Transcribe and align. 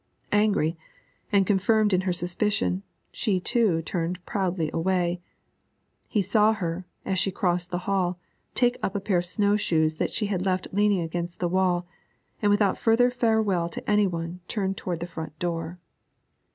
Angry, 0.31 0.79
and 1.31 1.45
confirmed 1.45 1.93
in 1.93 2.01
her 2.09 2.11
suspicion, 2.11 2.81
she 3.11 3.39
too 3.39 3.83
turned 3.83 4.25
proudly 4.25 4.71
away. 4.73 5.21
He 6.09 6.23
saw 6.23 6.53
her, 6.53 6.87
as 7.05 7.19
she 7.19 7.29
crossed 7.29 7.69
the 7.69 7.77
hall, 7.85 8.17
take 8.55 8.79
up 8.81 8.95
a 8.95 8.99
pair 8.99 9.19
of 9.19 9.27
snow 9.27 9.57
shoes 9.57 9.97
that 9.97 10.09
she 10.11 10.25
had 10.25 10.43
left 10.43 10.67
leaning 10.71 11.01
against 11.01 11.39
the 11.39 11.47
wall, 11.47 11.85
and 12.41 12.49
without 12.49 12.79
further 12.79 13.11
farewell 13.11 13.69
to 13.69 13.87
any 13.87 14.07
one 14.07 14.39
turn 14.47 14.73
toward 14.73 15.01
the 15.01 15.05
front 15.05 15.37
door. 15.37 15.77